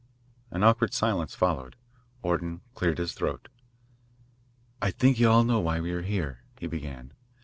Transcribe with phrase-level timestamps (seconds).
[0.49, 1.75] An awkward silence followed.
[2.23, 3.49] Orton cleared his throat.
[4.81, 7.13] "I think you all know why we are here," he began.